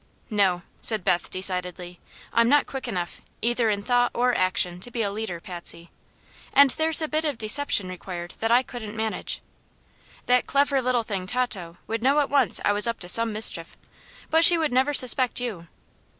"No," 0.31 0.63
said 0.81 1.03
Beth, 1.03 1.29
decidedly; 1.29 1.99
"I'm 2.33 2.49
not 2.49 2.65
quick 2.65 2.87
enough, 2.87 3.21
either 3.43 3.69
in 3.69 3.83
thought 3.83 4.09
or 4.15 4.33
action, 4.33 4.79
to 4.79 4.89
be 4.89 5.03
a 5.03 5.11
leader, 5.11 5.39
Patsy. 5.39 5.91
And 6.53 6.71
there's 6.71 7.03
a 7.03 7.07
bit 7.07 7.23
of 7.23 7.37
deception 7.37 7.87
required 7.87 8.33
that 8.39 8.49
I 8.51 8.63
couldn't 8.63 8.95
manage. 8.95 9.41
That 10.25 10.47
clever 10.47 10.81
little 10.81 11.03
thing, 11.03 11.27
Tato, 11.27 11.77
would 11.85 12.01
know 12.01 12.19
at 12.19 12.31
once 12.31 12.59
I 12.65 12.73
was 12.73 12.87
up 12.87 12.99
to 13.01 13.07
some 13.09 13.31
mischief; 13.31 13.77
but 14.31 14.43
she 14.43 14.57
would 14.57 14.73
never 14.73 14.91
suspect 14.95 15.39
you." 15.39 15.67